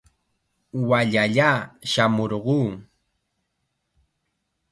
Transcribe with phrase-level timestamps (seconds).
[0.89, 1.49] Wallalla
[1.91, 2.57] shamurquu.